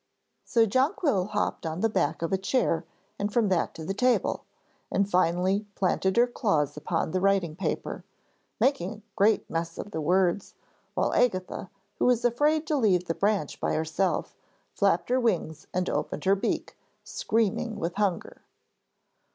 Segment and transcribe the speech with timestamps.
[0.43, 2.85] So Jonquil hopped on to the back of a chair
[3.19, 4.45] and from that to the table,
[4.91, 8.03] and finally planted her claws upon the writing paper,
[8.59, 10.55] making a great mess of the words;
[10.95, 11.69] while Agatha,
[11.99, 14.33] who was afraid to leave the branch by herself,
[14.73, 18.41] flapped her wings and opened her beak, screaming with hunger.